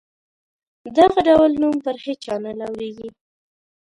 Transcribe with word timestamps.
دغه 0.97 1.19
ډول 1.27 1.51
نوم 1.61 1.75
پر 1.85 1.95
هیچا 2.05 2.35
نه 2.45 2.51
لورېږي. 2.59 3.09